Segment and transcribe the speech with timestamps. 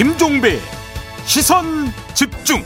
[0.00, 0.56] 김종배
[1.26, 1.64] 시선
[2.14, 2.62] 집중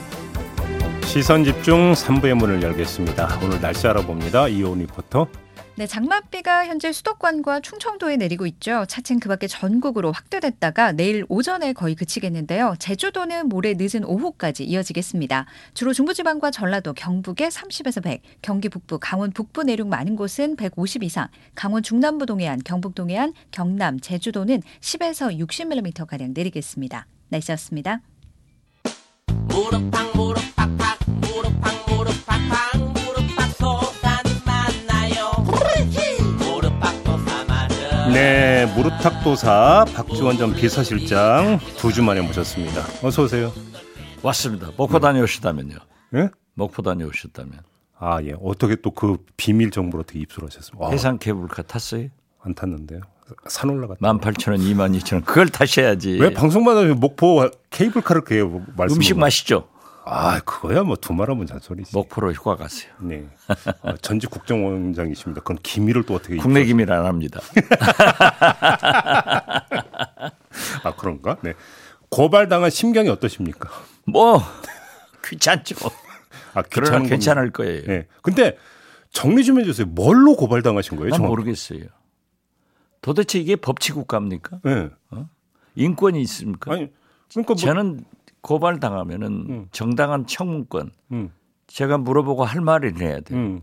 [1.04, 3.40] 시선 집중 3부의 문을 열겠습니다.
[3.42, 4.46] 오늘 날씨 알아봅니다.
[4.46, 5.26] 이온 리포터.
[5.74, 8.84] 네, 장맛비가 현재 수도권과 충청도에 내리고 있죠.
[8.86, 12.76] 차츰 그 밖에 전국으로 확대됐다가 내일 오전에 거의 그치겠는데요.
[12.78, 15.46] 제주도는 모레 늦은 오후까지 이어지겠습니다.
[15.74, 21.26] 주로 중부지방과 전라도, 경북에 30에서 100, 경기 북부, 강원 북부 내륙 많은 곳은 150 이상,
[21.56, 27.08] 강원 중남부 동해안, 경북 동해안, 경남, 제주도는 10에서 60mm 가량 내리겠습니다.
[27.34, 28.00] 날씨였습니다.
[29.48, 35.32] 무릎팍 무릎팍팍 무릎팍 무릎팍팍 무릎팍 솟아는 만나요
[36.38, 42.82] 무릎팍 솟아 맞아 네, 무릎탁도사 박지원 전 비서실장 두 주 만에 모셨습니다.
[43.02, 43.52] 어서 오세요.
[44.22, 44.70] 왔습니다.
[44.76, 45.76] 목포 다녀오셨다면요.
[46.14, 46.28] 예?
[46.54, 47.60] 목포 다녀오셨다면.
[47.98, 48.34] 아, 예.
[48.40, 50.84] 어떻게 또 그 비밀 정보를 어떻게 입수하셨습니까?
[50.86, 52.08] 와, 해상 케이블카 탔어요?
[52.40, 53.00] 안 탔는데요.
[53.46, 53.98] 산 올라갔다.
[54.00, 55.24] 18,000원, 22,000원.
[55.24, 56.18] 그걸 타셔야지.
[56.20, 58.42] 왜 방송마다 목포 케이블카를 그게
[58.76, 59.68] 말씀 음식 마시죠?
[60.06, 61.90] 아, 그거야 뭐 두말하면 잔소리지.
[61.94, 62.92] 목포로 휴가 가세요.
[63.00, 63.26] 네.
[63.82, 65.40] 아, 전직 국정원장이십니다.
[65.40, 67.40] 그건 기밀을 또 어떻게 국내 기밀 안 합니다.
[70.84, 71.38] 아, 그런가?
[71.42, 71.54] 네.
[72.10, 73.70] 고발당한 심경이 어떠십니까?
[74.06, 74.42] 뭐
[75.24, 75.76] 귀찮죠.
[76.52, 77.82] 아, 그러나 귀찮은 괜찮을 거예요.
[77.86, 78.06] 네.
[78.22, 78.58] 근데
[79.10, 79.86] 정리 좀 해주세요.
[79.86, 81.10] 뭘로 고발당하신 거예요?
[81.10, 81.30] 난 정확히?
[81.30, 81.84] 모르겠어요.
[83.04, 84.60] 도대체 이게 법치 국가입니까?
[84.64, 84.88] 네.
[85.74, 86.72] 인권이 있습니까?
[86.72, 86.90] 아니,
[87.28, 88.04] 그러니까 뭐, 저는
[88.40, 89.68] 고발 당하면은 음.
[89.72, 91.30] 정당한 청문권 음,
[91.66, 93.38] 제가 물어보고 할 말을 해야 돼요.
[93.38, 93.60] 음,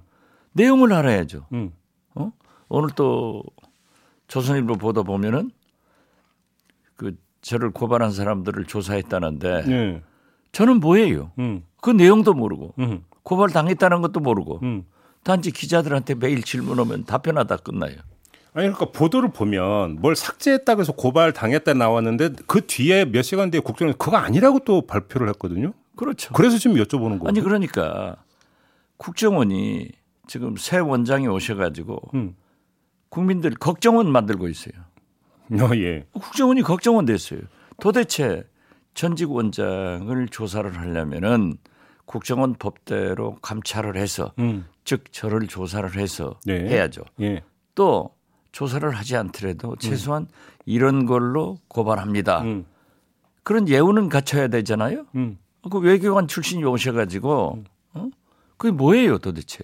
[0.52, 1.48] 내용을 알아야죠.
[1.54, 1.72] 음.
[2.14, 2.32] 어?
[2.70, 3.42] 오늘 또
[4.28, 5.50] 조선일보 보도 보면은
[6.96, 10.04] 그 저를 고발한 사람들을 조사했다는데 네.
[10.52, 11.32] 저는 뭐예요?
[11.40, 14.86] 음, 그 내용도 모르고 음, 고발 당했다는 것도 모르고 음.
[15.24, 17.96] 단지 기자들한테 매일 질문 오면 답변하다 끝나요.
[18.54, 23.62] 아니 그러니까 보도를 보면 뭘 삭제했다고 해서 고발 당했다 나왔는데 그 뒤에 몇 시간 뒤에
[23.62, 25.74] 국정원 그거 아니라고 또 발표를 했거든요.
[25.96, 26.34] 그렇죠.
[26.34, 27.28] 그래서 지금 여쭤보는 거예요.
[27.28, 28.18] 아니 그러니까
[28.98, 29.90] 국정원이
[30.28, 32.36] 지금 새 원장이 오셔가지고 음.
[33.10, 34.74] 국민들 걱정원 만들고 있어요.
[35.54, 36.06] 어, 예.
[36.14, 37.42] 국정원이 걱정원 됐어요.
[37.80, 38.44] 도대체
[38.94, 41.58] 전직 원장을 조사를 하려면은
[42.06, 44.66] 국정원 법대로 감찰을 해서 음.
[44.84, 46.68] 즉 저를 조사를 해서 네.
[46.68, 47.04] 해야죠.
[47.22, 47.44] 예.
[47.76, 48.12] 또
[48.52, 50.28] 조사를 하지 않더라도 최소한
[50.66, 52.42] 이런 걸로 고발합니다.
[52.42, 52.66] 음.
[53.44, 55.06] 그런 예우는 갖춰야 되잖아요.
[55.16, 55.38] 음.
[55.70, 57.64] 그 외교관 출신이 오셔가지고
[57.94, 58.10] 어?
[58.58, 59.64] 그게 뭐예요 도대체?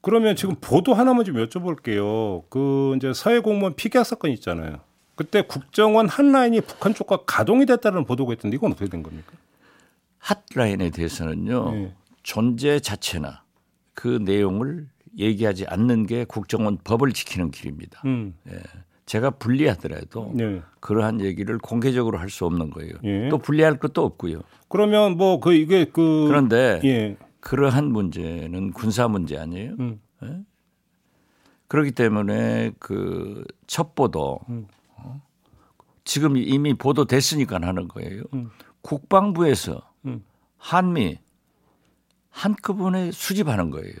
[0.00, 2.48] 그러면 지금 보도 하나만 좀 여쭤볼게요.
[2.48, 4.80] 그 이제 사회 공무원 피격 사건 있잖아요.
[5.14, 9.32] 그때 국정원 한 라인이 북한 쪽과 가동이 됐다는 보도가 있던데 이건 어떻게 된 겁니까?
[10.18, 11.94] 핫라인에 대해서는요 네.
[12.22, 13.42] 존재 자체나
[13.94, 14.88] 그 내용을
[15.18, 18.02] 얘기하지 않는 게 국정원 법을 지키는 길입니다.
[18.04, 18.34] 음.
[19.06, 20.62] 제가 불리하더라도 네.
[20.78, 22.92] 그러한 얘기를 공개적으로 할 수 없는 거예요.
[23.02, 23.28] 예.
[23.28, 24.40] 또 불리할 것도 없고요.
[24.68, 27.16] 그러면 뭐 그 이게 그 그런데 예.
[27.40, 29.74] 그러한 문제는 군사 문제 아니에요.
[29.80, 30.00] 음.
[31.66, 34.66] 그렇기 때문에 그 첩보도 음.
[34.96, 35.20] 어?
[36.04, 38.22] 지금 이미 보도됐으니까 하는 거예요.
[38.34, 38.50] 음.
[38.82, 40.22] 국방부에서 음.
[40.56, 41.18] 한미
[42.30, 43.94] 한꺼번에 수집하는 거예요.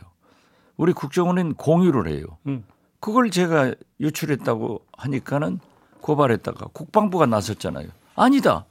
[0.80, 2.24] 우리 국정원은 공유를 해요.
[2.46, 2.64] 음.
[3.00, 5.60] 그걸 제가 유출했다고 하니까는
[6.00, 7.88] 고발했다가 국방부가 나섰잖아요.
[8.16, 8.64] 아니다.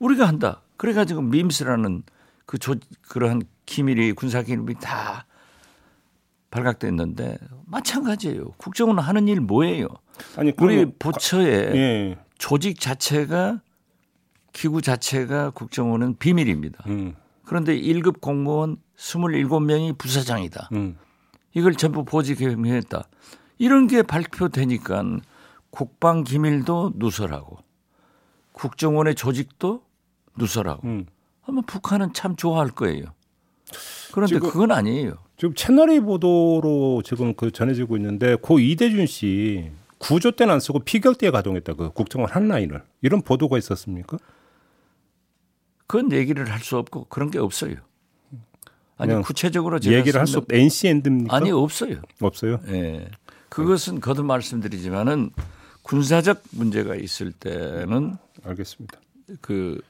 [0.00, 0.60] 우리가 한다.
[0.76, 2.02] 그래가지고 밈스라는
[2.46, 2.74] 그 조,
[3.08, 5.24] 그러한 기밀이 군사 기밀이 다
[6.50, 8.54] 발각됐는데 마찬가지예요.
[8.56, 9.86] 국정원은 하는 일 뭐예요?
[10.36, 12.18] 아니 우리 그러면 부처의 예.
[12.38, 13.60] 조직 자체가
[14.52, 16.82] 기구 자체가 국정원은 비밀입니다.
[16.88, 17.14] 음.
[17.44, 20.68] 그런데 1급 공무원 27명이 부사장이다.
[20.72, 20.98] 음.
[21.54, 23.08] 이걸 전부 보직했다.
[23.58, 25.04] 이런 게 발표되니까
[25.70, 27.58] 국방 기밀도 누설하고
[28.52, 29.82] 국정원의 조직도
[30.36, 31.06] 누설하고 음.
[31.44, 33.04] 아마 북한은 참 좋아할 거예요.
[34.12, 35.14] 그런데 지금- 그건 아니에요.
[35.36, 41.18] 지금 채널A 보도로 지금 그 전해지고 있는데 고 이대준 씨 구조 때는 안 쓰고 피격
[41.18, 44.18] 때에 가동했다 그 국정원 한 라인을 이런 보도가 있었습니까?
[45.86, 47.76] 그건 얘기를 할 수 없고 그런 게 없어요.
[49.02, 50.52] 아니 구체적으로 제가 얘기를 할 수 없.
[50.52, 51.36] NC 엔드입니까?
[51.36, 52.00] 아니 없어요.
[52.20, 52.60] 없어요.
[52.68, 53.08] 예.
[53.48, 55.30] 그것은 거듭 말씀드리지만은
[55.82, 58.98] 군사적 문제가 있을 때는 알겠습니다.
[59.40, 59.80] 그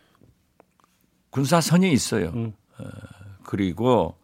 [1.30, 2.30] 군사선이 있어요.
[2.34, 2.52] 음.
[2.78, 2.84] 어,
[3.44, 4.16] 그리고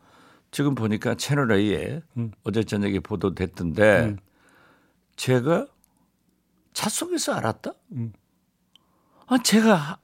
[0.51, 2.33] 지금 보니까 채널 A에 음.
[2.45, 4.19] 어제 저녁에 보도됐던데 음.
[5.17, 5.67] 제가
[6.73, 7.73] 차 속에서 알았다?
[7.93, 8.13] 음.
[9.27, 9.99] 아, 제가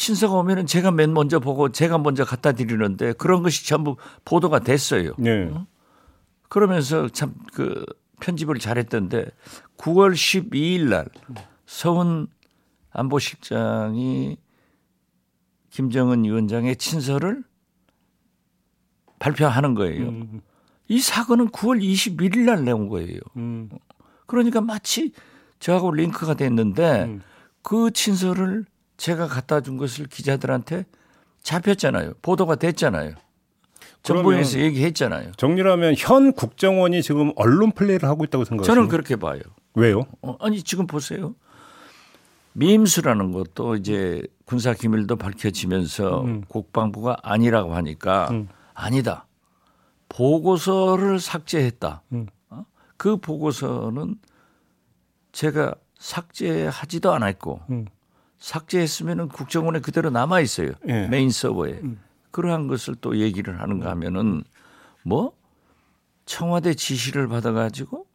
[0.00, 5.12] 신사가 오면은 제가 맨 먼저 보고 제가 먼저 갖다 드리는데 그런 것이 전부 보도가 됐어요.
[5.18, 5.52] 네.
[6.48, 7.84] 그러면서 참 그
[8.20, 9.26] 편집을 잘했던데
[9.76, 11.06] 9월 12일 날
[11.66, 12.28] 서훈
[12.90, 14.36] 안보실장이
[15.70, 17.42] 김정은 위원장의 친서를
[19.18, 20.08] 발표하는 거예요.
[20.08, 20.40] 음,
[20.88, 23.20] 이 사건은 9월 21일 날 내온 거예요.
[23.36, 23.68] 음,
[24.26, 25.12] 그러니까 마치
[25.58, 27.22] 저하고 링크가 됐는데 음.
[27.62, 28.64] 그 친서를
[29.00, 30.84] 제가 갖다 준 것을 기자들한테
[31.42, 32.12] 잡혔잖아요.
[32.20, 33.14] 보도가 됐잖아요.
[34.02, 35.32] 정부에서 얘기했잖아요.
[35.38, 38.74] 정리를 하면 현 국정원이 지금 언론 플레이를 하고 있다고 생각하세요?
[38.74, 39.40] 저는 그렇게 봐요.
[39.74, 40.04] 왜요?
[40.20, 41.34] 어, 아니 지금 보세요.
[42.52, 46.44] 밈수라는 것도 이제 군사 기밀도 밝혀지면서 음.
[46.46, 48.48] 국방부가 아니라고 하니까 음.
[48.74, 49.26] 아니다.
[50.10, 52.02] 보고서를 삭제했다.
[52.12, 52.26] 음.
[52.50, 52.66] 어?
[52.98, 54.16] 그 보고서는
[55.32, 57.86] 제가 삭제하지도 않았고 음.
[58.40, 60.72] 삭제했으면은 국정원에 그대로 남아 있어요.
[60.88, 61.04] 예.
[61.06, 61.10] 음.
[61.10, 61.80] 메인 서버에.
[62.30, 64.42] 그러한 것을 또 얘기를 하는가 하면은
[65.04, 65.32] 뭐
[66.26, 68.06] 청와대 지시를 받아 가지고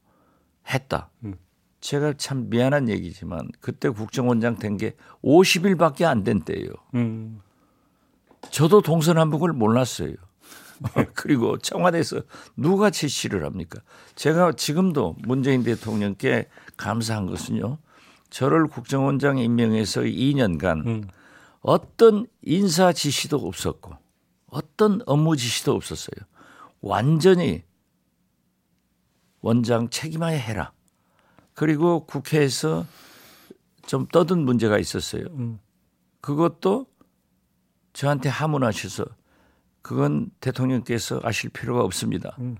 [0.69, 1.09] 했다.
[1.23, 1.35] 음.
[1.79, 6.69] 제가 참 미안한 얘기지만 그때 국정원장 된 게 50일밖에 안 된 때예요.
[6.95, 7.39] 음.
[8.49, 10.13] 저도 동서남북을 몰랐어요.
[11.13, 12.21] 그리고 청와대에서
[12.57, 13.79] 누가 지시를 합니까?
[14.15, 17.77] 제가 지금도 문재인 대통령께 감사한 것은요.
[18.29, 21.07] 저를 국정원장 임명해서 2년간 음.
[21.61, 23.93] 어떤 인사 지시도 없었고
[24.47, 26.25] 어떤 업무 지시도 없었어요.
[26.81, 27.63] 완전히
[29.41, 30.71] 원장 책임하에 해라.
[31.53, 32.85] 그리고 국회에서
[33.85, 35.25] 좀 떠든 문제가 있었어요.
[35.31, 35.59] 음.
[36.21, 36.87] 그것도
[37.93, 39.05] 저한테 하문하셔서
[39.81, 42.35] 그건 대통령께서 아실 필요가 없습니다.
[42.39, 42.57] 음.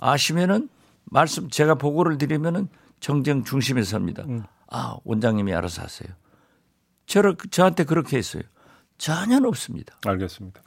[0.00, 0.68] 아시면은
[1.04, 2.68] 말씀 제가 보고를 드리면은
[3.00, 4.24] 정쟁 중심에 섭니다.
[4.28, 4.44] 음.
[4.70, 6.08] 아 원장님이 알아서 하세요.
[7.06, 8.42] 저를 저한테 그렇게 했어요.
[8.98, 9.94] 전혀 없습니다.
[10.06, 10.60] 알겠습니다.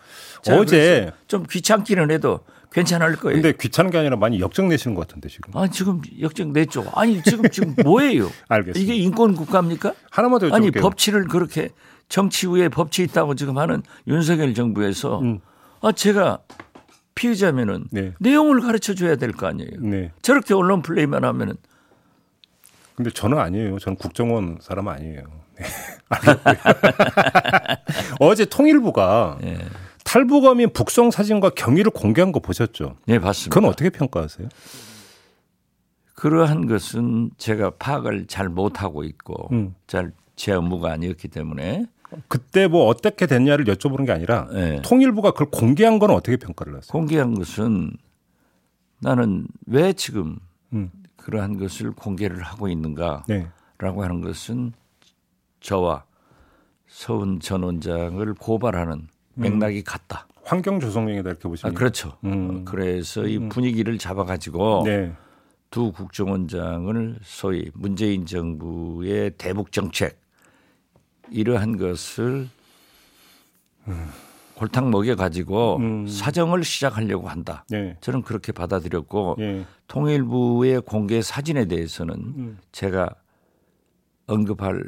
[0.50, 2.40] 어제 좀 귀찮기는 해도
[2.72, 3.42] 괜찮을 거예요.
[3.42, 5.56] 근데 귀찮은 게 아니라 많이 역정 내시는 것 같은데 지금.
[5.56, 6.90] 아 지금 역정 냈죠.
[6.96, 8.30] 아니 지금 지금 뭐예요?
[8.48, 8.80] 알겠습니다.
[8.80, 9.94] 이게 인권 국가입니까?
[10.10, 10.54] 하나만 더 여쭤볼게요.
[10.54, 11.70] 아니 법치를 그렇게
[12.08, 15.40] 정치 위에 법치 있다고 지금 하는 윤석열 정부에서 음.
[15.82, 16.40] 아 제가
[17.16, 18.14] 피의자면은 네.
[18.20, 19.72] 내용을 가르쳐 줘야 될 거 아니에요.
[19.82, 20.12] 네.
[20.22, 21.56] 저렇게 언론 플레이만 하면은
[22.96, 23.80] 근데 저는 아니에요.
[23.80, 25.24] 저는 국정원 사람 아니에요.
[25.58, 25.66] 네.
[28.20, 29.58] 어제 통일부가 예.
[30.04, 32.98] 탈북어민 북송 사진과 경위를 공개한 거 보셨죠?
[33.06, 33.54] 네 봤습니다.
[33.54, 34.50] 그건 어떻게 평가하세요?
[36.16, 39.74] 그러한 것은 제가 파악을 잘 못하고 있고 음.
[39.88, 41.86] 잘제 업무가 아니었기 때문에
[42.28, 44.82] 그때 뭐 어떻게 됐냐를 여쭤보는 게 아니라 예.
[44.84, 46.92] 통일부가 그걸 공개한 건 어떻게 평가를 하세요?
[46.92, 47.94] 공개한 것은
[49.00, 50.38] 나는 왜 지금
[50.74, 50.92] 음.
[51.22, 53.48] 그러한 것을 공개를 하고 있는가라고 네.
[53.80, 54.74] 하는 것은
[55.60, 56.04] 저와
[56.88, 60.28] 서훈 전 원장을 고발하는 맥락이 같다.
[60.44, 62.18] 환경 조성령이다 이렇게 아, 보시면 그렇죠.
[62.26, 62.50] 음.
[62.50, 65.14] 어, 그래서 이 분위기를 잡아가지고 네.
[65.70, 70.20] 두 국정원장을 소위 문재인 정부의 대북 정책
[71.30, 72.50] 이러한 것을
[74.62, 76.06] 골탕 먹여 가지고 음.
[76.06, 77.66] 사정을 시작하려고 한다.
[77.72, 77.98] 네.
[78.00, 79.66] 저는 그렇게 받아들였고 예.
[79.88, 82.60] 통일부의 공개 사진에 대해서는 음.
[82.72, 83.10] 제가
[84.28, 84.84] 언급할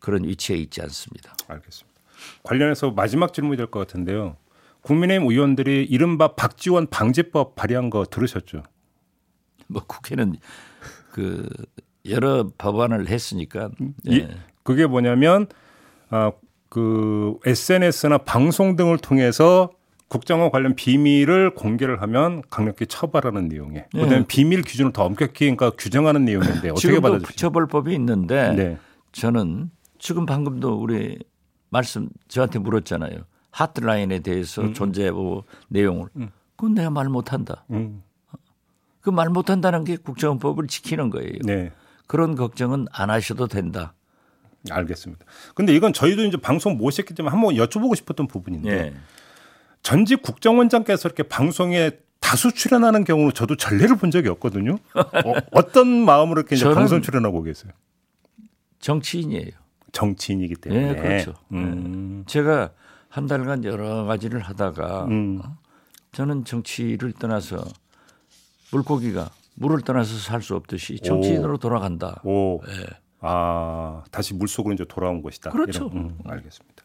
[0.00, 1.34] 그런 위치에 있지 않습니다.
[1.46, 2.00] 알겠습니다.
[2.42, 4.38] 관련해서 마지막 질문이 될 것 같은데요.
[4.80, 8.62] 국민의힘 의원들이 이른바 박지원 방지법 발의한 거 들으셨죠?
[9.66, 10.36] 뭐 국회는
[11.12, 11.46] 그
[12.08, 13.68] 여러 법안을 했으니까
[14.06, 14.30] 이- 예.
[14.62, 15.48] 그게 뭐냐면
[16.08, 16.32] 아,
[16.68, 19.70] 그 SNS나 방송 등을 통해서
[20.08, 24.00] 국정원 관련 비밀을 공개를 하면 강력히 처벌하는 내용에 네.
[24.02, 27.36] 그다음에 비밀 기준을 더 엄격히 그러니까 규정하는 내용인데 어떻게 받아들이세요?
[27.36, 28.78] 처벌법이 있는데 네.
[29.12, 31.18] 저는 지금 방금도 우리
[31.68, 33.18] 말씀 저한테 물었잖아요.
[33.50, 36.08] 하트라인에 대해서 존재하고 내용을
[36.56, 37.64] 그건 내가 말 못한다.
[37.70, 38.02] 음,
[39.00, 41.38] 그말 못한다는 게 국정원법을 지키는 거예요.
[41.44, 41.72] 네.
[42.06, 43.94] 그런 걱정은 안 하셔도 된다.
[44.72, 45.24] 알겠습니다.
[45.54, 48.94] 근데 이건 저희도 이제 방송 모셨기 때문에 한번 여쭤보고 싶었던 부분인데 예.
[49.82, 54.76] 전직 국정원장께서 이렇게 방송에 다수 출연하는 경우는 저도 전례를 본 적이 없거든요.
[55.52, 57.72] 어, 떤 마음으로 이렇게 이제 방송 출연하고 계세요?
[58.80, 59.50] 정치인이에요.
[59.92, 60.90] 정치인이기 때문에.
[60.90, 61.34] 예, 그렇죠.
[61.52, 62.70] 음, 제가
[63.08, 65.40] 한 달간 여러 가지를 하다가 음.
[66.12, 67.64] 저는 정치를 떠나서
[68.72, 72.20] 물고기가 물을 떠나서 살 수 없듯이 정치인으로 돌아간다.
[72.24, 72.60] 오.
[72.68, 72.84] 예.
[73.20, 75.50] 아, 다시 물 속으로 이제 돌아온 것이다.
[75.50, 75.90] 그렇죠.
[75.92, 76.82] 이런, 음, 알겠습니다.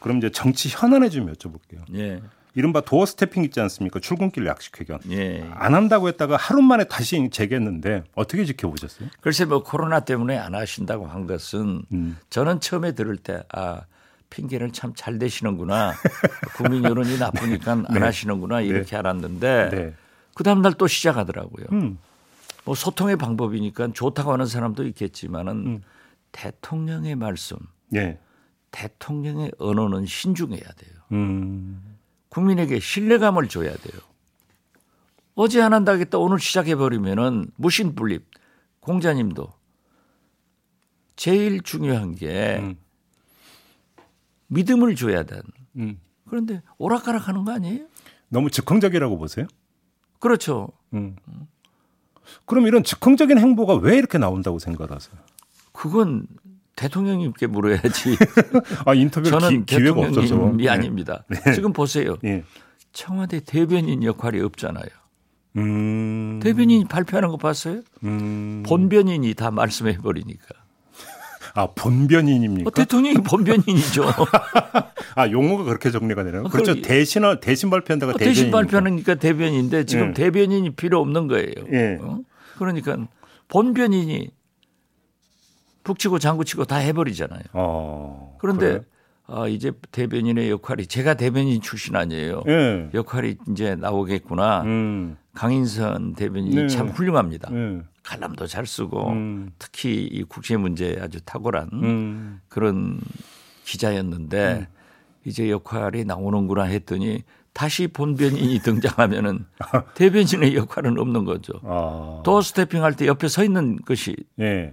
[0.00, 1.80] 그럼 이제 정치 현안에 좀 여쭤볼게요.
[1.94, 2.20] 예.
[2.54, 4.00] 이른바 도어 스태핑 있지 않습니까?
[4.00, 4.98] 출근길 약식 회견.
[5.10, 5.46] 예.
[5.54, 9.08] 안 한다고 했다가 하루 만에 다시 재개했는데 어떻게 지켜보셨어요?
[9.20, 12.16] 글쎄 뭐 코로나 때문에 안 하신다고 한 것은 음.
[12.30, 13.82] 저는 처음에 들을 때 아
[14.30, 15.92] 핑계를 참 잘 대시는구나
[16.56, 18.00] 국민 여론이 나쁘니까 안 네.
[18.00, 19.94] 하시는구나 이렇게 알았는데 네.
[20.34, 21.66] 그 다음 날 또 시작하더라고요.
[21.72, 21.98] 음.
[22.66, 25.82] 뭐 소통의 방법이니까 좋다고 하는 사람도 있겠지만은 음.
[26.32, 27.56] 대통령의 말씀
[27.94, 28.18] 예.
[28.72, 30.92] 대통령의 언어는 신중해야 돼요.
[31.12, 31.96] 음.
[32.28, 34.00] 국민에게 신뢰감을 줘야 돼요.
[35.36, 38.28] 어제 안 한다겠다 오늘 시작해 버리면은 무신분립
[38.80, 39.52] 공자님도
[41.14, 42.76] 제일 중요한 게 음.
[44.48, 45.40] 믿음을 줘야 된.
[45.76, 46.00] 음.
[46.28, 47.86] 그런데 오락가락 하는 거 아니에요?
[48.28, 49.46] 너무 즉흥적이라고 보세요?
[50.18, 50.68] 그렇죠.
[50.94, 51.14] 음.
[52.44, 55.14] 그럼 이런 즉흥적인 행보가 왜 이렇게 나온다고 생각하세요?
[55.72, 56.26] 그건
[56.76, 58.16] 대통령님께 물어야지.
[58.84, 60.68] 아 인터뷰 저는 기, 회가 없어서 대통령님이 네.
[60.68, 61.24] 아닙니다.
[61.54, 62.16] 지금 보세요.
[62.24, 62.44] 예.
[62.92, 64.86] 청와대 대변인 역할이 없잖아요.
[65.56, 66.40] 음.
[66.42, 67.80] 대변인이 발표하는 거 봤어요?
[68.04, 68.62] 음.
[68.66, 70.65] 본변인이 다 말씀해 버리니까.
[71.56, 72.68] 아 본변인입니까?
[72.68, 74.04] 어, 대통령이 본변인이죠.
[75.16, 76.42] 아 용어가 그렇게 정리가 되나요?
[76.44, 76.82] 어, 그렇죠.
[76.82, 78.50] 대신 대신 발표한다가 어, 대신.
[78.50, 80.12] 발표하니까 대변인인데 지금 예.
[80.12, 81.52] 대변인이 필요 없는 거예요.
[81.72, 81.98] 예.
[82.02, 82.20] 어?
[82.58, 82.98] 그러니까
[83.48, 84.30] 본변인이
[85.84, 87.42] 북치고 장구치고 다 해버리잖아요.
[87.54, 88.36] 어.
[88.38, 88.80] 그런데 그래요?
[89.28, 92.42] 아, 이제 대변인의 역할이 제가 대변인 출신 아니에요.
[92.48, 92.90] 예.
[92.92, 94.62] 역할이 이제 나오겠구나.
[94.62, 95.16] 음.
[95.34, 96.68] 강인선 대변인이 네.
[96.68, 97.50] 참 훌륭합니다.
[97.52, 97.80] 예.
[98.06, 99.50] 칼럼도 잘 쓰고 음.
[99.58, 102.40] 특히 이 국제 문제에 아주 탁월한 음.
[102.48, 103.00] 그런
[103.64, 104.68] 기자였는데
[105.24, 109.44] 이제 역할이 나오는구나 했더니 다시 본변인이 등장하면은
[109.94, 111.54] 대변인의 역할은 없는 거죠.
[111.64, 112.22] 아.
[112.24, 114.72] 도어 스태핑 할 때 옆에 서 있는 것이 예.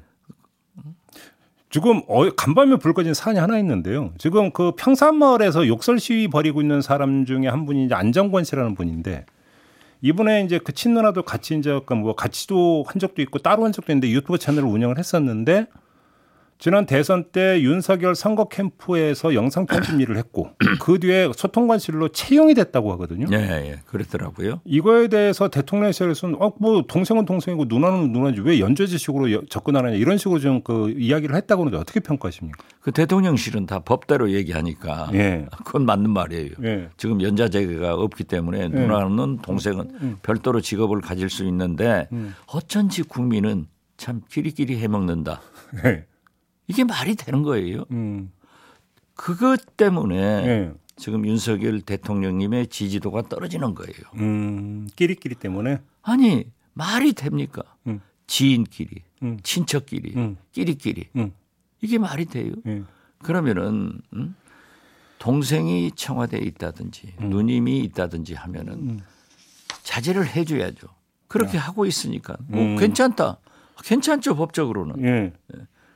[1.72, 4.14] 지금 어, 간밤에 불 꺼진 사안이 하나 있는데요.
[4.20, 9.26] 지금 그 평산마을에서 욕설 시위 벌이고 있는 사람 중에 한 분이 이제 안정권 씨라는 분인데
[10.04, 13.94] 이번에 이제 그 친누나도 같이 이제 약간 뭐 같이도 한 적도 있고 따로 한 적도
[13.94, 15.68] 있는데 유튜브 채널을 운영을 했었는데
[16.60, 20.50] 지난 대선 때 윤석열 선거 캠프에서 영상 편집 일을 했고
[20.82, 23.28] 그 뒤에 소통관실로 채용이 됐다고 하거든요.
[23.34, 24.62] 예, 예, 그랬더라고요.
[24.64, 30.40] 이거에 대해서 대통령실에서는 어, 뭐 동생은 동생이고 누나는 누나지 왜 연좌제식으로 여- 접근하느냐 이런 식으로
[30.40, 32.64] 좀 그 이야기를 했다고 하는데 어떻게 평가하십니까?
[32.80, 35.46] 그 대통령실은 다 법대로 얘기하니까 예.
[35.66, 36.52] 그건 맞는 말이에요.
[36.64, 36.90] 예.
[36.96, 42.08] 지금 연좌제가 없기 때문에 누나는 동생은 별도로 직업을 가질 수 있는데
[42.48, 43.66] 어쩐지 국민은
[43.98, 45.42] 참 끼리끼리 해먹는다.
[46.74, 46.76] 예.
[46.76, 47.86] 이게 말이 되는 거예요.
[47.92, 48.32] 음.
[49.16, 50.74] 그것 때문에 예.
[50.96, 53.94] 지금 윤석열 대통령님의 지지도가 떨어지는 거예요.
[54.16, 54.88] 음.
[54.96, 57.64] 끼리끼리 때문에 아니 말이 됩니까?
[57.88, 58.02] 음.
[58.28, 59.38] 지인끼리, 음.
[59.44, 60.38] 친척끼리, 음.
[60.52, 61.34] 끼리끼리 음.
[61.82, 62.54] 이게 말이 돼요?
[62.66, 62.84] 예.
[63.20, 64.36] 그러면은 음?
[65.20, 67.30] 동생이 청와대에 있다든지 음.
[67.30, 69.00] 누님이 있다든지 하면은
[69.84, 70.88] 자제를 해줘야죠.
[71.28, 72.78] 그렇게 하고 있으니까 뭐 음.
[72.78, 73.38] 괜찮다.
[73.84, 75.04] 괜찮죠 법적으로는.
[75.06, 75.34] 예.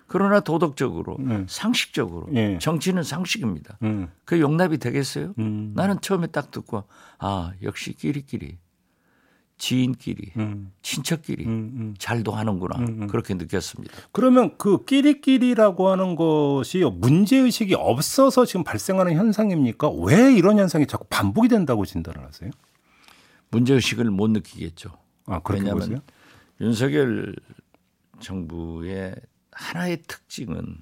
[0.07, 1.45] 그러나 도덕적으로, 음.
[1.49, 2.57] 상식적으로 예.
[2.59, 3.77] 정치는 상식입니다.
[3.83, 4.09] 음.
[4.23, 5.33] 그 용납이 되겠어요?
[5.37, 5.73] 음.
[5.75, 6.85] 나는 처음에 딱 듣고
[7.19, 8.57] 아 역시 끼리끼리
[9.57, 10.71] 지인끼리 음.
[10.81, 11.49] 친척끼리 음.
[11.49, 11.95] 음.
[11.97, 13.07] 잘도 하는구나 음, 음.
[13.07, 13.93] 그렇게 느꼈습니다.
[14.11, 19.89] 그러면 그 끼리끼리라고 하는 것이 문제 의식이 없어서 지금 발생하는 현상입니까?
[20.05, 22.51] 왜 이런 현상이 자꾸 반복이 된다고 진단을 하세요?
[23.49, 24.91] 문제 의식을 못 느끼겠죠.
[25.25, 25.99] 아 왜냐하면 보세요?
[26.61, 27.35] 윤석열
[28.19, 29.15] 정부의
[29.57, 30.77] 하나의 특징은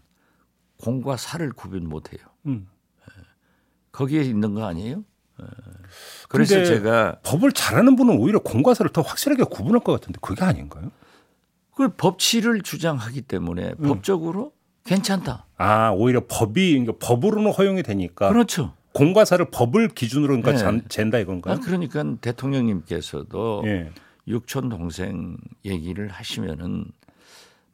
[0.78, 2.20] 공과 사를 구분 못해요.
[2.46, 2.68] 음.
[3.92, 5.04] 거기에 있는 거 아니에요?
[5.42, 5.46] 예.
[6.28, 10.92] 그래서 제가 법을 잘하는 분은 오히려 공과 사를 더 확실하게 구분할 것 같은데 그게 아닌가요?
[11.76, 13.88] 그 법치를 주장하기 때문에 음.
[13.88, 14.54] 법적으로
[14.84, 15.46] 괜찮다.
[15.58, 18.74] 아 오히려 법이 그러니까 법으로는 허용이 되니까 그렇죠.
[18.94, 20.58] 공과 사를 법을 기준으로 그러니까 네.
[20.58, 21.56] 잔- 잰다 이건가요?
[21.56, 23.92] 아, 그러니까 대통령님께서도 예.
[24.28, 26.86] 육촌 동생 얘기를 하시면은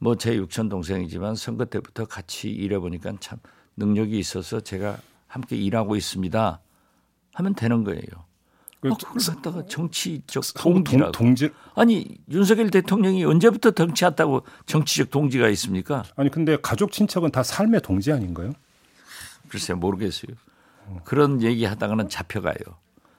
[0.02, 3.38] 뭐 제 육촌 동생이지만 선거 때부터 같이 일해 보니까 참
[3.78, 6.60] 능력이 있어서 제가 함께 일하고 있습니다.
[7.34, 8.02] 하면 되는 거예요.
[8.82, 11.12] 그 어, 그걸 갖다가 정치적 동, 동기라고.
[11.12, 16.04] 동 지 아니 윤석열 대통령이 언제부터 정치했다고 정치적 동지가 있습니까?
[16.16, 18.54] 아니 근데 가족 친척은 다 삶의 동지 아닌가요?
[19.50, 20.32] 글쎄 모르겠어요.
[21.04, 22.56] 그런 얘기 하다가는 잡혀가요.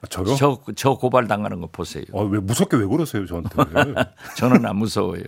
[0.01, 0.35] 아, 저요?
[0.35, 2.03] 저, 저 고발 당하는 거 보세요.
[2.13, 3.49] 아, 왜 무섭게 왜 그러세요 저한테?
[4.37, 5.23] 저는 안 무서워요.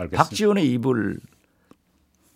[0.00, 0.22] 알겠습니다.
[0.22, 1.18] 박지원의 입을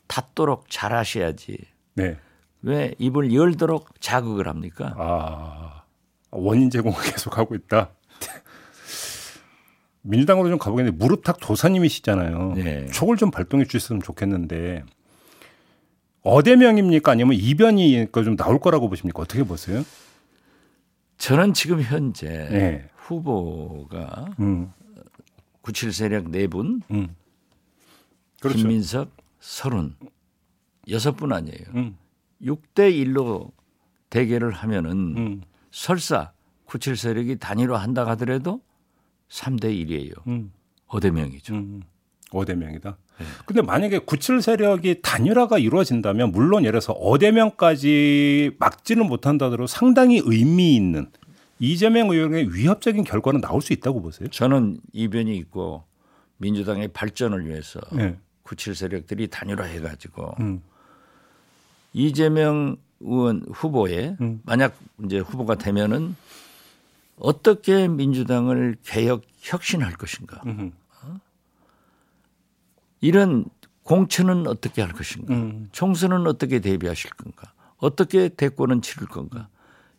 [0.06, 1.58] 닫도록 잘하셔야지.
[1.94, 2.18] 네.
[2.62, 4.94] 왜 입을 열도록 자극을 합니까?
[4.98, 5.82] 아
[6.30, 7.90] 원인 제공을 계속 하고 있다.
[10.02, 12.52] 민주당으로 좀 가보겠는데 무릎탁 도사님이시잖아요.
[12.56, 12.86] 네.
[12.86, 14.84] 촉을 좀 발동해 주셨으면 좋겠는데
[16.22, 19.22] 어대명입니까 아니면 이변이 좀 나올 거라고 보십니까?
[19.22, 19.82] 어떻게 보세요?
[21.16, 22.88] 저는 지금 현재 네.
[22.96, 24.72] 후보가 음,
[25.62, 27.14] 97 세력 4분, 음.
[28.48, 28.58] 그렇죠.
[28.58, 29.10] 김민석
[29.40, 29.96] 30,
[30.86, 31.66] 6분 아니에요.
[31.74, 31.96] 음,
[32.42, 33.50] 6대 1로
[34.10, 36.32] 대결을 하면은 음, 설사
[36.66, 38.60] 97 세력이 단일화 한다 하더라도
[39.28, 40.26] 3대 1이에요.
[40.26, 40.52] 음,
[40.86, 41.54] 어대명이죠.
[41.54, 41.82] 음.
[42.30, 42.96] 어대명이다.
[43.46, 51.10] 근데 만약에 97 세력이 단일화가 이루어진다면 물론 예를 들어서 어대명까지 막지는 못한다더라도 상당히 의미 있는
[51.60, 54.28] 이재명 의원의 위협적인 결과는 나올 수 있다고 보세요.
[54.28, 55.84] 저는 이변이 있고
[56.38, 58.16] 민주당의 발전을 위해서 네.
[58.44, 60.62] 97 세력들이 단일화해 가지고 음.
[61.92, 64.40] 이재명 의원 후보에 음.
[64.44, 66.14] 만약 이제 후보가 되면은
[67.18, 70.70] 어떻게 민주당을 개혁 혁신할 것인가 음흠.
[73.00, 73.44] 이런
[73.82, 75.68] 공천은 어떻게 할 것인가 음.
[75.72, 79.48] 총선은 어떻게 대비하실 건가 어떻게 대권은 치를 건가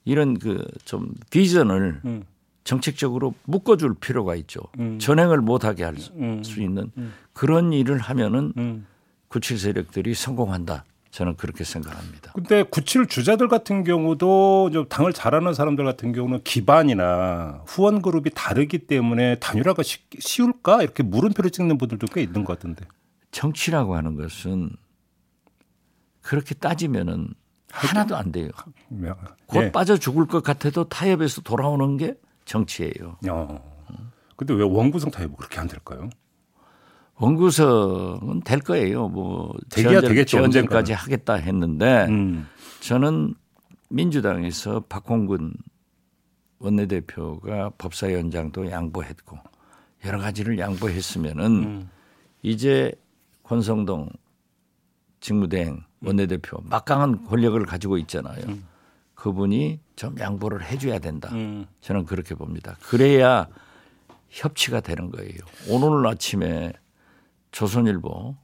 [0.06, 2.24] 이런 그 좀 비전을 음.
[2.66, 4.60] 정책적으로 묶어줄 필요가 있죠.
[4.80, 5.00] 음.
[5.00, 6.42] 전행을 못하게 할수 음.
[6.58, 6.92] 있는
[7.32, 8.88] 그런 일을 하면은 음.
[9.30, 10.84] 97 세력들이 성공한다.
[11.12, 12.34] 저는 그렇게 생각합니다.
[12.34, 18.80] 근데 97 주자들 같은 경우도 좀 당을 잘하는 사람들 같은 경우는 기반이나 후원 그룹이 다르기
[18.80, 22.84] 때문에 단일화가 쉬, 쉬울까 이렇게 물음표를 찍는 분들도 꽤 있는 것 같은데.
[23.32, 24.72] 정치라고 하는 것은
[26.22, 27.30] 그렇게 따지면은
[27.72, 28.50] 하나도 안 돼요.
[29.46, 29.72] 곧 예.
[29.72, 33.18] 빠져 죽을 것 같아도 타협에서 돌아오는 게 정치예요.
[33.30, 33.76] 어.
[34.36, 36.10] 근데 왜 원구성 타협은 그렇게 안 될까요?
[37.18, 39.08] 원구성은 될 거예요.
[39.08, 40.94] 뭐 되기야 되겠죠, 언젠가는.
[40.94, 42.48] 하겠다 했는데 음.
[42.82, 43.36] 저는
[43.90, 45.54] 민주당에서 박홍근
[46.60, 49.38] 원내대표가 법사위원장도 양보했고
[50.06, 51.90] 여러 가지를 양보했으면은 음.
[52.42, 52.92] 이제
[53.44, 54.10] 권성동
[55.20, 58.42] 직무대행 원내대표 막강한 권력을 가지고 있잖아요.
[59.26, 61.30] 그분이 좀 양보를 해줘야 된다.
[61.32, 61.66] 음.
[61.82, 62.78] 저는 그렇게 봅니다.
[62.84, 63.48] 그래야
[64.30, 65.40] 협치가 되는 거예요.
[65.68, 66.74] 오늘 아침에
[67.52, 68.36] 조선일보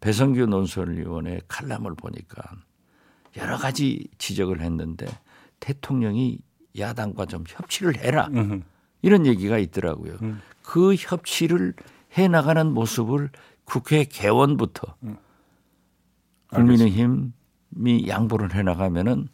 [0.00, 2.42] 배성규 논설위원의 칼럼을 보니까
[3.38, 5.06] 여러 가지 지적을 했는데
[5.60, 6.40] 대통령이
[6.78, 8.64] 야당과 좀 협치를 해라 음.
[9.00, 10.18] 이런 얘기가 있더라고요.
[10.20, 10.42] 음.
[10.60, 11.72] 그 협치를
[12.18, 13.30] 해 나가는 모습을
[13.64, 15.16] 국회 개원부터 음.
[16.48, 19.28] 국민의힘이 양보를 해 나가면은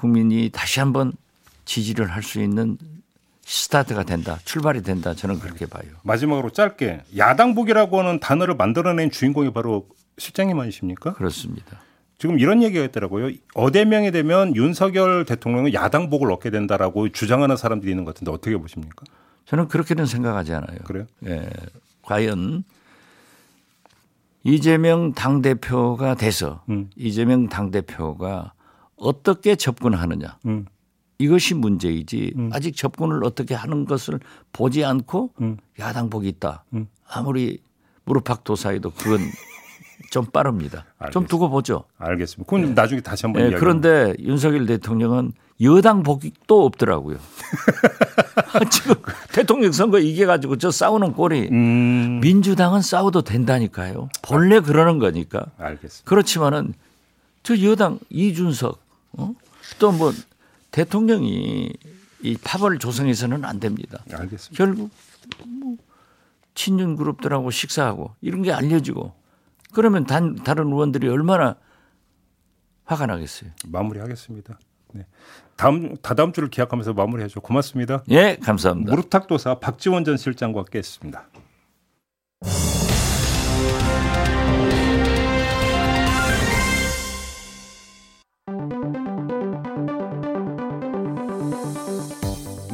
[0.00, 1.12] 국민이 다시 한번
[1.64, 2.78] 지지를 할 수 있는
[3.42, 5.12] 스타트가 된다, 출발이 된다.
[5.14, 5.82] 저는 그렇게 봐요.
[6.04, 11.14] 마지막으로 짧게 야당복이라고 하는 단어를 만들어낸 주인공이 바로 실장님 아니십니까?
[11.14, 11.80] 그렇습니다.
[12.18, 13.34] 지금 이런 얘기가 있더라고요.
[13.54, 19.04] 어대명이 되면 윤석열 대통령은 야당복을 얻게 된다라고 주장하는 사람들이 있는 것 같은데 어떻게 보십니까?
[19.46, 20.78] 저는 그렇게는 생각하지 않아요.
[20.84, 21.06] 그래요?
[21.26, 21.50] 예,
[22.02, 22.62] 과연
[24.44, 26.88] 이재명 당 대표가 돼서 음.
[26.94, 28.52] 이재명 당 대표가
[29.00, 30.66] 어떻게 접근하느냐 음.
[31.18, 34.20] 이것이 문제이지 아직 접근을 어떻게 하는 것을
[34.52, 35.58] 보지 않고 음.
[35.78, 36.64] 야당복이 있다.
[36.72, 36.86] 음.
[37.06, 37.58] 아무리
[38.04, 39.20] 무릎팍도사이도 그건
[40.10, 40.78] 좀 빠릅니다.
[40.78, 41.28] 좀 알겠습니다.
[41.28, 41.84] 두고 보죠.
[41.98, 42.50] 알겠습니다.
[42.50, 43.60] 그건 나중에 다시 한번 예, 이야기.
[43.60, 45.32] 그런데 윤석열 대통령은
[45.62, 47.18] 여당 복도 없더라고요.
[48.70, 48.94] 지금
[49.32, 52.20] 대통령 선거 이겨가지고 저 싸우는 꼴이 음.
[52.20, 54.08] 민주당은 싸워도 된다니까요.
[54.22, 55.46] 본래 그러는 거니까.
[55.58, 56.08] 알겠습니다.
[56.08, 56.72] 그렇지만은
[57.42, 58.80] 저 여당 이준석
[59.12, 59.34] 어?
[59.78, 60.12] 또뭐
[60.70, 61.72] 대통령이
[62.22, 64.02] 이 파벌 조성해서는 안 됩니다.
[64.12, 64.56] 알겠습니다.
[64.56, 64.90] 결국
[65.46, 65.76] 뭐
[66.54, 69.14] 친윤 그룹들하고 식사하고 이런 게 알려지고
[69.72, 71.56] 그러면 단, 다른 의원들이 얼마나
[72.84, 73.50] 화가 나겠어요.
[73.66, 74.58] 마무리하겠습니다.
[74.92, 75.06] 네.
[75.56, 77.40] 다음 다다음 주를 기약하면서 마무리하죠.
[77.40, 78.02] 고맙습니다.
[78.10, 78.90] 예, 감사합니다.
[78.90, 81.28] 무릎탁도사 박지원 전 실장과 함께 했습니다.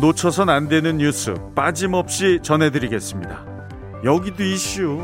[0.07, 3.45] 놓쳐선 안 되는 뉴스 빠짐없이 전해드리겠습니다.
[4.05, 5.03] 여기도 이슈.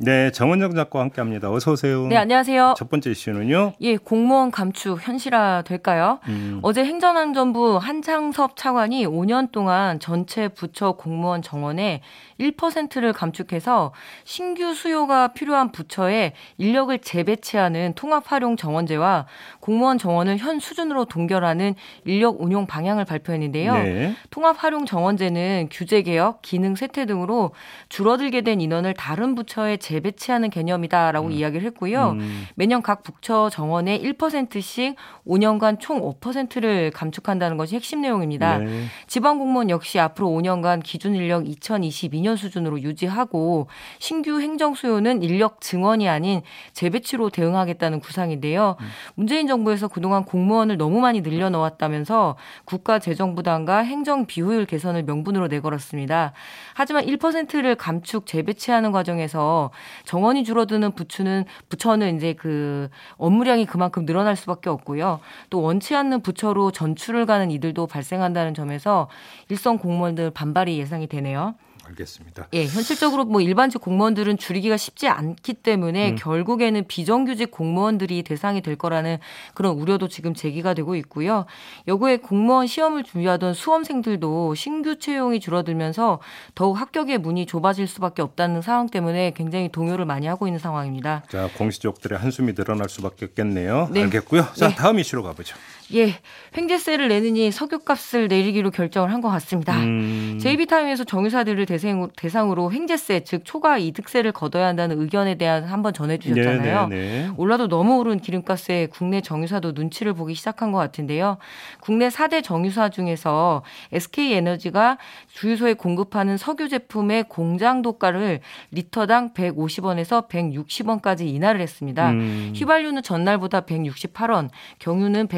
[0.00, 1.50] 네, 정은정 작가와 함께합니다.
[1.50, 2.06] 어서 오세요.
[2.06, 2.74] 네, 안녕하세요.
[2.78, 3.72] 첫 번째 이슈는요.
[3.80, 6.20] 예, 공무원 감축 현실화 될까요?
[6.28, 12.00] 음, 어제 행정안전부 한창섭 차관이 5년 동안 전체 부처 공무원 정원의
[12.38, 19.26] 1%를 감축해서 신규 수요가 필요한 부처에 인력을 재배치하는 통합 활용 정원제와
[19.58, 23.74] 공무원 정원을 현 수준으로 동결하는 인력 운용 방향을 발표했는데요.
[23.74, 24.14] 네.
[24.30, 27.50] 통합 활용 정원제는 규제 개혁, 기능 쇠퇴 등으로
[27.88, 32.10] 줄어들게 된 인원을 다른 부처에 재배치하는 개념이다라고 이야기를 했고요.
[32.10, 34.96] 음, 매년 각 부처 정원의 1%씩
[35.26, 38.58] 5년간 총 5%를 감축한다는 것이 핵심 내용입니다.
[38.58, 38.84] 네.
[39.06, 46.08] 지방 공무원 역시 앞으로 5년간 기준 인력 2022년 수준으로 유지하고 신규 행정 수요는 인력 증원이
[46.08, 48.76] 아닌 재배치로 대응하겠다는 구상인데요.
[49.14, 55.48] 문재인 정부에서 그동안 공무원을 너무 많이 늘려 넣었다면서 국가 재정 부담과 행정 비효율 개선을 명분으로
[55.48, 56.32] 내걸었습니다.
[56.74, 59.70] 하지만 1%를 감축 재배치하는 과정에서
[60.04, 65.20] 정원이 줄어드는 부처는 부처는 이제 그 업무량이 그만큼 늘어날 수밖에 없고요.
[65.50, 69.08] 또 원치 않는 부처로 전출을 가는 이들도 발생한다는 점에서
[69.48, 71.54] 일선 공무원들 반발이 예상이 되네요.
[71.88, 72.48] 알겠습니다.
[72.52, 76.16] 예, 현실적으로 뭐 일반직 공무원들은 줄이기가 쉽지 않기 때문에 음.
[76.16, 79.18] 결국에는 비정규직 공무원들이 대상이 될 거라는
[79.54, 81.46] 그런 우려도 지금 제기가 되고 있고요.
[81.86, 86.20] 여고에 공무원 시험을 준비하던 수험생들도 신규 채용이 줄어들면서
[86.54, 91.22] 더욱 합격의 문이 좁아질 수밖에 없다는 상황 때문에 굉장히 동요를 많이 하고 있는 상황입니다.
[91.30, 93.88] 자, 공시족들의 한숨이 늘어날 수밖에 없겠네요.
[93.90, 94.02] 네.
[94.02, 94.46] 알겠고요.
[94.54, 94.74] 자, 네.
[94.74, 95.56] 다음 이슈로 가보죠.
[95.94, 96.14] 예,
[96.56, 99.74] 횡재세를 내느니 석유값을 내리기로 결정을 한 것 같습니다.
[99.76, 105.92] 음, JB타임에서 정유사들을 대상- 대상 으로 횡재세, 즉 초과 이득세를 걷어야 한다는 의견에 대한 한번
[105.94, 106.86] 전해주셨잖아요.
[106.88, 107.30] 네, 네, 네.
[107.36, 111.38] 올라도 너무 오른 기름값에 국내 정유사도 눈치를 보기 시작한 것 같은데요.
[111.80, 114.98] 국내 4대 정유사 중에서 SK에너지가
[115.32, 122.10] 주유소에 공급하는 석유 제품의 공장 도가를 리터당 150원에서 160원까지 인하를 했습니다.
[122.10, 125.28] 음, 휘발유는 전날보다 168원, 경유는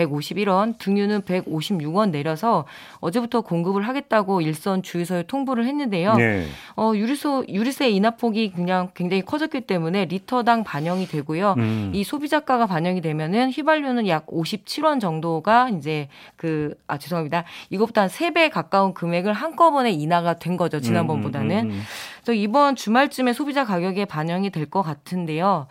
[0.45, 2.65] 151원, 등유는 156원 내려서
[3.01, 6.15] 어제부터 공급을 하겠다고 일선 주유소에 통보를 했는데요.
[6.15, 6.47] 네.
[6.77, 11.55] 어, 유리소, 유리세 인하폭이 그냥 굉장히 커졌기 때문에 리터당 반영이 되고요.
[11.59, 17.45] 음, 이 소비자가가 반영이 되면은 휘발유는 약 57원 정도가 이제 그, 아, 죄송합니다.
[17.71, 20.81] 이것보다 한 3배 가까운 금액을 한꺼번에 인하가 된 거죠.
[20.81, 21.51] 지난번보다는.
[21.51, 21.83] 음, 음, 음.
[22.23, 25.67] 그래서 이번 주말쯤에 소비자 가격에 반영이 될 것 같은데요.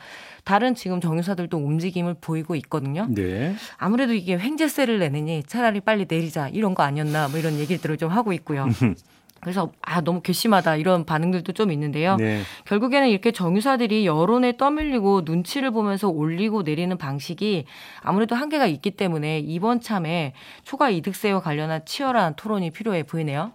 [0.50, 3.06] 다른 지금 정유사들도 움직임을 보이고 있거든요.
[3.08, 3.54] 네.
[3.78, 8.34] 아무래도 이게 횡재세를 내느니 차라리 빨리 내리자 이런 거 아니었나 뭐 이런 얘기들을 좀 하고
[8.34, 8.66] 있고요.
[9.42, 12.16] 그래서 아 너무 괘씸하다 이런 반응들도 좀 있는데요.
[12.16, 12.42] 네.
[12.66, 17.66] 결국에는 이렇게 정유사들이 여론에 떠밀리고 눈치를 보면서 올리고 내리는 방식이
[18.02, 20.34] 아무래도 한계가 있기 때문에 이번 참에
[20.64, 23.52] 초과 이득세와 관련한 치열한 토론이 필요해 보이네요.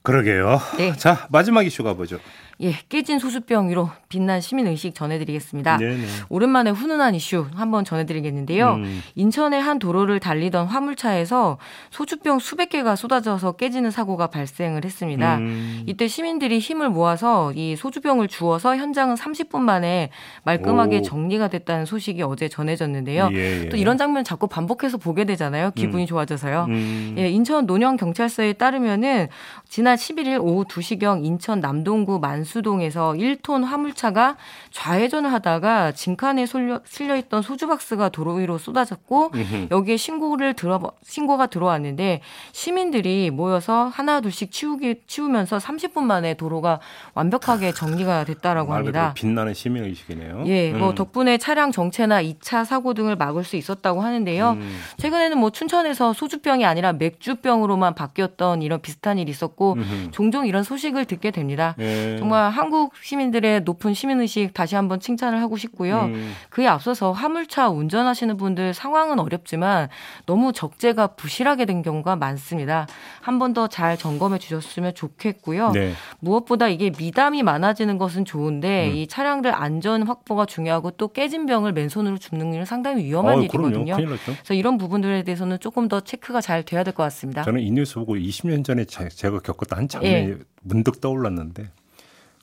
[0.00, 0.58] 그러게요.
[0.78, 0.96] 네.
[0.96, 2.18] 자, 마지막 이슈 가보죠.
[2.60, 5.76] 예, 깨진 소주병 위로 빛난 시민 의식 전해드리겠습니다.
[5.78, 6.06] 네, 네.
[6.28, 8.74] 오랜만에 훈훈한 이슈 한번 전해드리겠는데요.
[8.74, 9.02] 음.
[9.16, 11.58] 인천의 한 도로를 달리던 화물차에서
[11.90, 15.38] 소주병 수백 개가 쏟아져서 깨지는 사고가 발생을 했습니다.
[15.38, 15.82] 음.
[15.86, 20.10] 이때 시민들이 힘을 모아서 이 소주병을 주워서 현장은 30분 만에
[20.44, 21.02] 말끔하게 오.
[21.02, 23.30] 정리가 됐다는 소식이 어제 전해졌는데요.
[23.32, 23.68] 예, 예.
[23.68, 25.72] 또 이런 장면 자꾸 반복해서 보게 되잖아요.
[25.72, 26.66] 기분이 좋아져서요.
[26.68, 27.14] 음.
[27.18, 29.28] 예, 인천 논영 경찰서에 따르면은
[29.68, 34.36] 지난 11일 오후 2시경 인천 남동구 만수 동에서 1톤 화물차가
[34.70, 39.32] 좌회전을 하다가 진칸에 실려, 실려 있던 소주 박스가 도로 위로 쏟아졌고.
[39.70, 42.20] 여기에 신고를 들어 신고가 들어왔는데
[42.52, 46.80] 시민들이 모여서 하나 둘씩 치우기 치우면서 30분 만에 도로가
[47.14, 49.12] 완벽하게 정리가 됐다라고 합니다.
[49.14, 50.44] 빛나는 시민 의식이네요.
[50.46, 50.94] 예, 뭐 음.
[50.94, 54.50] 덕분에 차량 정체나 2차 사고 등을 막을 수 있었다고 하는데요.
[54.52, 54.80] 음.
[54.98, 60.10] 최근에는 뭐 춘천에서 소주병이 아니라 맥주병으로만 바뀌었던 이런 비슷한 일이 있었고 음흠.
[60.12, 61.74] 종종 이런 소식을 듣게 됩니다.
[61.78, 62.16] 예.
[62.18, 66.02] 정말 한국 시민들의 높은 시민의식 다시 한번 칭찬을 하고 싶고요.
[66.12, 66.32] 음.
[66.50, 69.88] 그에 앞서서 화물차 운전하시는 분들 상황은 어렵지만
[70.26, 72.86] 너무 적재가 부실하게 된 경우가 많습니다.
[73.20, 75.70] 한 번 더 잘 점검해 주셨으면 좋겠고요.
[75.72, 75.92] 네.
[76.20, 78.94] 무엇보다 이게 미담이 많아지는 것은 좋은데 음.
[78.96, 83.42] 이 차량들 안전 확보가 중요하고 또 깨진 병을 맨손으로 줍는 일은 상당히 위험한 어.
[83.42, 83.96] 일이거든요.
[83.96, 87.42] 그래서 이런 부분들에 대해서는 조금 더 체크가 잘 돼야 될 것 같습니다.
[87.42, 90.36] 저는 이 뉴스 보고 20년 전에 제- 제가 겪었던 한 장면이 예.
[90.62, 91.70] 문득 떠올랐는데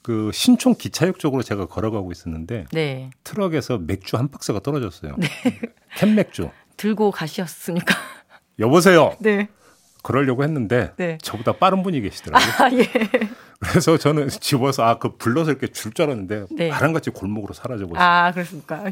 [0.02, 3.12] 그 신촌 기차역 쪽으로 제가 걸어가고 있었는데 네.
[3.24, 5.16] 트럭에서 맥주 한 박스가 떨어졌어요.
[5.96, 6.50] 캔 맥주.
[6.78, 7.96] 들고 가셨으니까.
[8.60, 9.16] 여보세요.
[9.20, 9.50] 네.
[10.02, 11.18] 그러려고 했는데 네.
[11.22, 12.50] 저보다 빠른 분이 계시더라고요.
[12.60, 12.88] 아, 예.
[13.60, 16.70] 그래서 저는 집어서 아 그 불러서 이렇게 줄 줄 알았는데 네.
[16.70, 18.08] 바람같이 골목으로 사라져 버렸어요.
[18.10, 18.86] 아, 그렇습니까?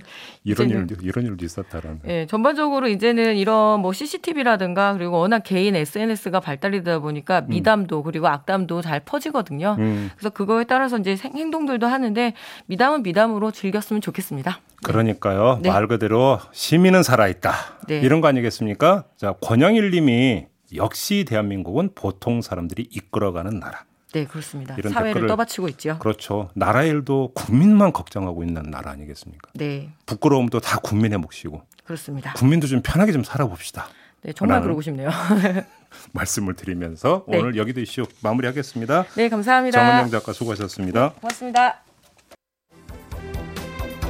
[0.43, 2.01] 이런 일도 이런 일도 있었다라는.
[2.07, 8.27] 예, 전반적으로 이제는 이런 뭐 CCTV라든가 그리고 워낙 개인 SNS가 발달이 되다 보니까 미담도 그리고
[8.27, 9.75] 악담도 잘 퍼지거든요.
[9.79, 12.33] 음, 그래서 그거에 따라서 이제 생- 행동들도 하는데
[12.67, 14.59] 미담은 미담으로 즐겼으면 좋겠습니다.
[14.83, 15.59] 그러니까요.
[15.63, 15.69] 네.
[15.69, 17.51] 말 그대로 시민은 살아있다.
[17.87, 17.99] 네.
[18.01, 19.05] 이런 거 아니겠습니까?
[19.17, 23.83] 자, 권영일 님이 역시 대한민국은 보통 사람들이 이끌어가는 나라.
[24.13, 24.75] 네, 그렇습니다.
[24.77, 25.99] 이런 사회를 댓글을- 떠받치고 있죠.
[25.99, 26.49] 그렇죠.
[26.55, 29.51] 나라 일도 국민만 걱정하고 있는 나라 아니겠습니까?
[29.53, 32.33] 네, 부끄러움도 다 국민의 몫이고 그렇습니다.
[32.33, 33.87] 국민도 좀 편하게 좀 살아봅시다.
[34.23, 35.09] 네, 정말 그러고 싶네요.
[36.13, 37.37] 말씀을 드리면서 네.
[37.37, 39.05] 오늘 여기도 이슈 마무리하겠습니다.
[39.15, 39.79] 네, 감사합니다.
[39.79, 41.13] 정은영 작가 수고하셨습니다.
[41.13, 41.81] 고맙습니다.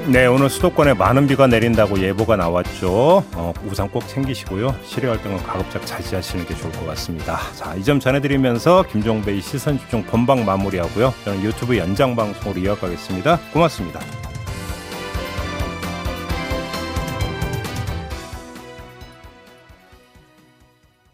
[0.08, 3.24] 네, 오늘 수도권에 많은 비가 내린다고 예보가 나왔죠.
[3.36, 4.76] 어, 우산 꼭 챙기시고요.
[4.84, 7.40] 실외 활동은 가급적 자제하시는 게 좋을 것 같습니다.
[7.56, 11.14] 자, 이 점 전해드리면서 김종배의 시선 집중 본방 마무리하고요.
[11.26, 13.40] 저는 유튜브 연장 방송으로 이어가겠습니다.
[13.54, 14.00] 고맙습니다.